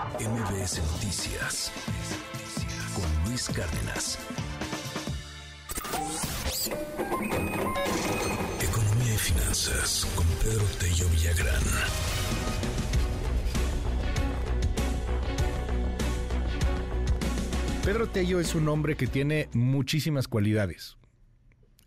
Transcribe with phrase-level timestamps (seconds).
[0.00, 1.70] MBS Noticias
[2.94, 4.18] con Luis Cárdenas.
[8.62, 11.62] Economía y finanzas con Pedro Tello Villagrán.
[17.84, 20.96] Pedro Tello es un hombre que tiene muchísimas cualidades.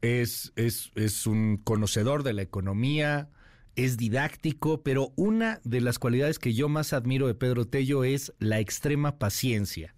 [0.02, 3.30] Es, es, es un conocedor de la economía,
[3.76, 8.34] es didáctico, pero una de las cualidades que yo más admiro de Pedro Tello es
[8.40, 9.96] la extrema paciencia.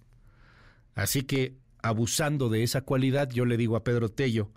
[0.93, 4.51] Así que, abusando de esa cualidad, yo le digo a Pedro Tello,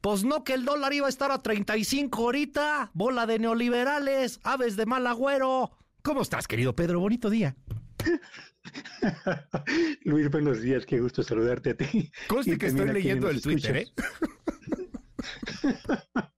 [0.00, 4.76] pues no que el dólar iba a estar a 35 ahorita, bola de neoliberales, aves
[4.76, 5.70] de mal agüero.
[6.02, 7.00] ¿Cómo estás, querido Pedro?
[7.00, 7.56] Bonito día.
[10.04, 12.10] Luis, buenos días, qué gusto saludarte a ti.
[12.28, 13.88] Conste que estoy leyendo el Twitter, ¿eh?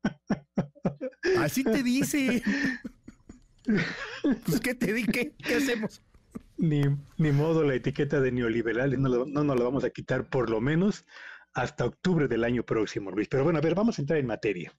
[1.41, 2.43] Así te dice.
[4.45, 5.05] Pues, ¿qué te di?
[5.05, 6.03] ¿Qué, hacemos?
[6.57, 6.83] Ni,
[7.19, 10.61] ni, modo, la etiqueta de neoliberales no, no nos la vamos a quitar por lo
[10.61, 11.07] menos
[11.55, 13.29] hasta octubre del año próximo, Luis.
[13.29, 14.77] Pero bueno, a ver, vamos a entrar en materia.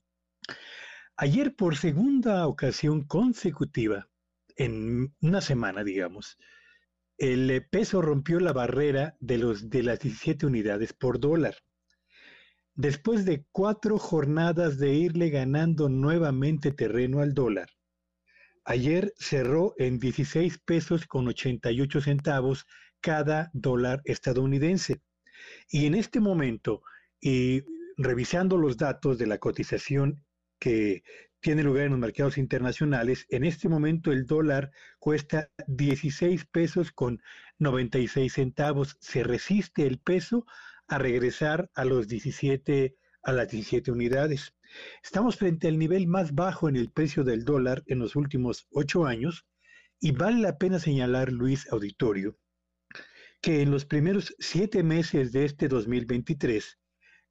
[1.18, 4.10] Ayer, por segunda ocasión consecutiva,
[4.56, 6.38] en una semana, digamos,
[7.18, 11.56] el peso rompió la barrera de, los, de las 17 unidades por dólar.
[12.76, 17.70] Después de cuatro jornadas de irle ganando nuevamente terreno al dólar,
[18.64, 22.66] ayer cerró en 16 pesos con 88 centavos
[23.02, 25.02] cada dólar estadounidense.
[25.70, 26.82] Y en este momento,
[27.20, 27.64] y
[27.98, 30.24] revisando los datos de la cotización
[30.58, 31.04] que
[31.42, 37.22] tiene lugar en los mercados internacionales, en este momento el dólar cuesta 16 pesos con
[37.60, 38.96] 96 centavos.
[39.02, 40.46] Se resiste el peso
[40.92, 44.54] a regresar a los 17 a las 17 unidades.
[45.02, 49.06] Estamos frente al nivel más bajo en el precio del dólar en los últimos ocho
[49.06, 49.46] años
[50.02, 52.38] y vale la pena señalar, Luis Auditorio,
[53.42, 56.78] que en los primeros siete meses de este 2023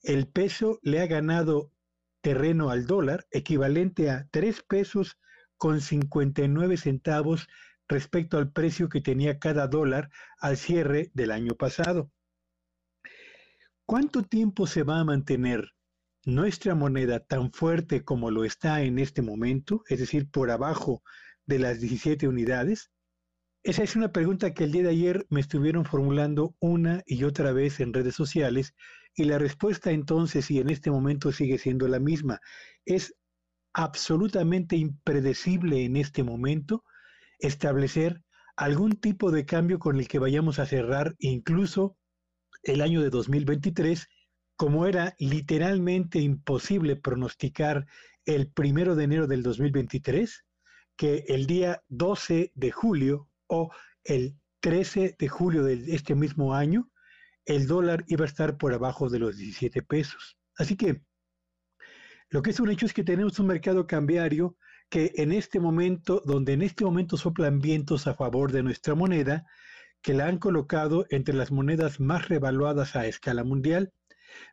[0.05, 1.71] el peso le ha ganado
[2.23, 5.19] terreno al dólar equivalente a 3 pesos
[5.59, 7.47] con 59 centavos
[7.89, 12.11] respecto al precio que tenía cada dólar al cierre del año pasado.
[13.91, 15.73] ¿Cuánto tiempo se va a mantener
[16.25, 21.03] nuestra moneda tan fuerte como lo está en este momento, es decir, por abajo
[21.45, 22.93] de las 17 unidades?
[23.65, 27.51] Esa es una pregunta que el día de ayer me estuvieron formulando una y otra
[27.51, 28.77] vez en redes sociales
[29.17, 32.39] y la respuesta entonces y en este momento sigue siendo la misma.
[32.85, 33.17] Es
[33.73, 36.85] absolutamente impredecible en este momento
[37.41, 38.23] establecer
[38.55, 41.97] algún tipo de cambio con el que vayamos a cerrar incluso
[42.63, 44.09] el año de 2023,
[44.57, 47.87] como era literalmente imposible pronosticar
[48.25, 50.45] el primero de enero del 2023,
[50.97, 53.71] que el día 12 de julio o
[54.05, 56.91] el 13 de julio de este mismo año,
[57.47, 60.37] el dólar iba a estar por abajo de los 17 pesos.
[60.57, 61.03] Así que
[62.29, 64.57] lo que es un hecho es que tenemos un mercado cambiario
[64.89, 69.47] que en este momento, donde en este momento soplan vientos a favor de nuestra moneda,
[70.03, 73.93] que la han colocado entre las monedas más revaluadas a escala mundial.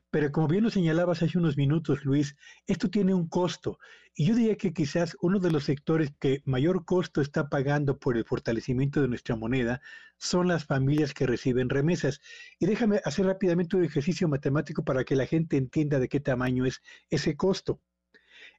[0.09, 2.35] Pero como bien lo señalabas hace unos minutos, Luis,
[2.65, 3.77] esto tiene un costo.
[4.15, 8.17] Y yo diría que quizás uno de los sectores que mayor costo está pagando por
[8.17, 9.81] el fortalecimiento de nuestra moneda
[10.17, 12.21] son las familias que reciben remesas.
[12.57, 16.65] Y déjame hacer rápidamente un ejercicio matemático para que la gente entienda de qué tamaño
[16.65, 17.81] es ese costo.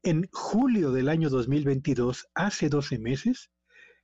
[0.03, 3.50] En julio del año 2022, hace 12 meses,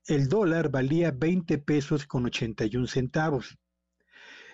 [0.07, 3.57] el dólar valía 20 pesos con 81 centavos.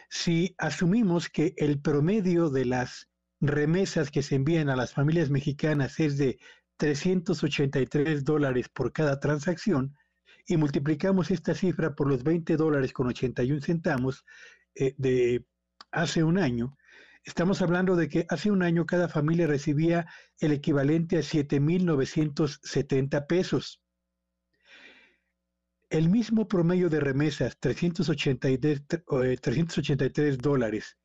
[0.09, 5.99] Si asumimos que el promedio de las remesas que se envían a las familias mexicanas
[5.99, 6.39] es de
[6.77, 9.95] 383 dólares por cada transacción
[10.47, 14.25] y multiplicamos esta cifra por los 20 dólares con 81 centavos
[14.75, 15.45] eh, de
[15.91, 16.77] hace un año,
[17.23, 20.07] estamos hablando de que hace un año cada familia recibía
[20.39, 23.80] el equivalente a 7.970 pesos
[25.91, 28.83] el mismo promedio de remesas, 383,
[29.41, 30.97] 383 eh, dólares,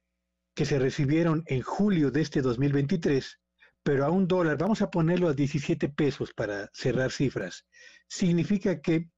[0.55, 3.41] que se recibieron en julio de este 2023,
[3.83, 7.67] pero a un dólar, vamos a ponerlo a 17 pesos para cerrar cifras,
[8.07, 9.11] significa que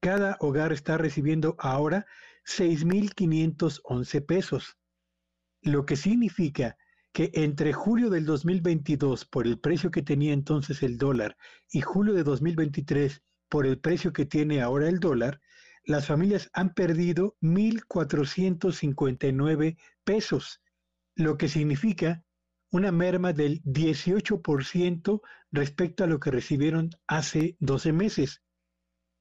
[0.00, 2.06] cada hogar está recibiendo ahora
[2.46, 4.78] 6.511 pesos,
[5.60, 6.78] lo que significa
[7.12, 11.36] que entre julio del 2022, por el precio que tenía entonces el dólar,
[11.70, 15.40] y julio de 2023, por el precio que tiene ahora el dólar,
[15.84, 20.60] las familias han perdido 1.459 pesos,
[21.14, 22.24] lo que significa
[22.70, 28.42] una merma del 18% respecto a lo que recibieron hace 12 meses.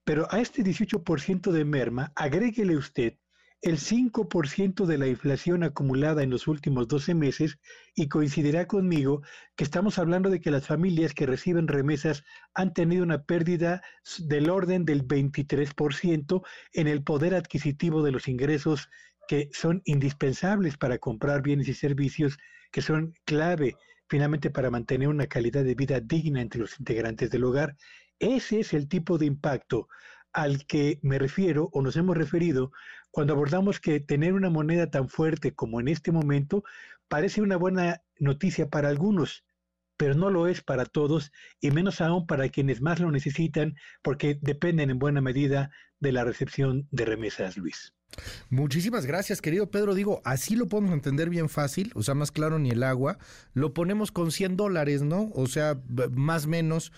[0.03, 3.17] Pero a este 18% de merma, agréguele usted
[3.61, 7.57] el 5% de la inflación acumulada en los últimos 12 meses
[7.95, 9.23] y coincidirá conmigo
[9.55, 12.23] que estamos hablando de que las familias que reciben remesas
[12.53, 13.81] han tenido una pérdida
[14.19, 16.43] del orden del 23%
[16.73, 18.89] en el poder adquisitivo de los ingresos
[19.27, 22.37] que son indispensables para comprar bienes y servicios
[22.71, 23.75] que son clave
[24.07, 27.75] finalmente para mantener una calidad de vida digna entre los integrantes del hogar.
[28.19, 29.87] Ese es el tipo de impacto
[30.33, 32.71] al que me refiero o nos hemos referido
[33.17, 36.63] cuando abordamos que tener una moneda tan fuerte como en este momento
[37.07, 39.43] parece una buena noticia para algunos,
[39.97, 44.37] pero no lo es para todos y menos aún para quienes más lo necesitan porque
[44.39, 47.95] dependen en buena medida de la recepción de remesas, Luis.
[48.51, 49.95] Muchísimas gracias, querido Pedro.
[49.95, 53.17] Digo, así lo podemos entender bien fácil, o sea, más claro ni el agua.
[53.55, 55.31] Lo ponemos con 100 dólares, ¿no?
[55.33, 55.81] O sea,
[56.11, 56.91] más menos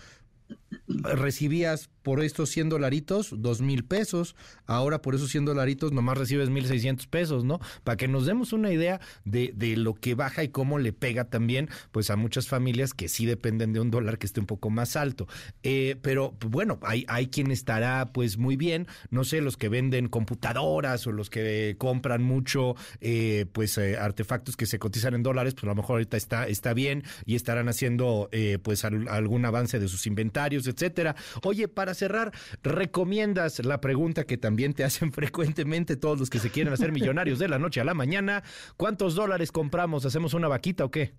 [0.87, 4.35] recibías por estos 100 dolaritos, dos mil pesos.
[4.65, 7.59] Ahora por esos 100 dolaritos nomás recibes 1.600 pesos, ¿no?
[7.83, 11.25] Para que nos demos una idea de, de, lo que baja y cómo le pega
[11.25, 14.71] también, pues a muchas familias que sí dependen de un dólar que esté un poco
[14.71, 15.27] más alto.
[15.61, 20.07] Eh, pero bueno, hay, hay quien estará pues muy bien, no sé, los que venden
[20.07, 25.53] computadoras o los que compran mucho eh, pues eh, artefactos que se cotizan en dólares,
[25.53, 28.31] pues a lo mejor ahorita está, está bien y estarán haciendo
[28.63, 31.15] pues algún avance de sus inventarios, etcétera.
[31.43, 32.31] Oye, para cerrar,
[32.63, 37.39] ¿recomiendas la pregunta que también te hacen frecuentemente todos los que se quieren hacer millonarios
[37.39, 38.43] de la noche a la mañana?
[38.77, 40.05] ¿Cuántos dólares compramos?
[40.05, 41.13] ¿Hacemos una vaquita o qué?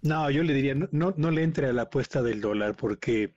[0.00, 3.32] No, yo le diría, no, no, le entre a la apuesta del dólar, porque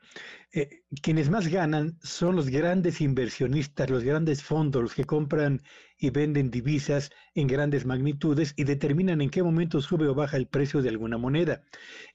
[0.53, 5.61] eh, quienes más ganan son los grandes inversionistas, los grandes fondos, los que compran
[5.97, 10.47] y venden divisas en grandes magnitudes y determinan en qué momento sube o baja el
[10.47, 11.61] precio de alguna moneda.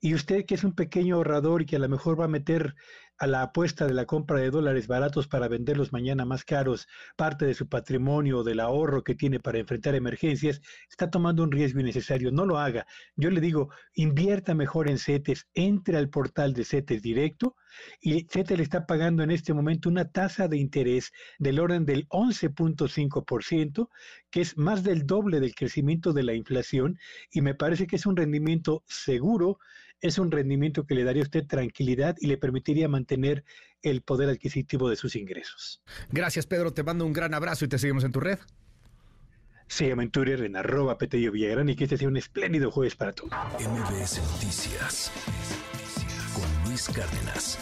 [0.01, 2.75] Y usted que es un pequeño ahorrador y que a lo mejor va a meter
[3.19, 6.87] a la apuesta de la compra de dólares baratos para venderlos mañana más caros,
[7.17, 10.61] parte de su patrimonio o del ahorro que tiene para enfrentar emergencias,
[10.91, 12.31] está tomando un riesgo innecesario.
[12.31, 12.87] No lo haga.
[13.15, 17.57] Yo le digo, invierta mejor en CETES, entre al portal de CETES directo
[18.01, 22.09] y CETES le está pagando en este momento una tasa de interés del orden del
[22.09, 23.89] 11.5%,
[24.31, 26.99] que es más del doble del crecimiento de la inflación
[27.31, 29.59] y me parece que es un rendimiento seguro
[30.01, 33.45] es un rendimiento que le daría a usted tranquilidad y le permitiría mantener
[33.83, 35.83] el poder adquisitivo de sus ingresos.
[36.11, 36.73] Gracias, Pedro.
[36.73, 38.39] Te mando un gran abrazo y te seguimos en tu red.
[39.69, 43.13] Sígueme en Twitter en arroba Petello Villagrán y que este sea un espléndido jueves para
[43.13, 43.33] todos.
[43.59, 45.11] MBS Noticias
[46.35, 47.59] con Luis Cárdenas.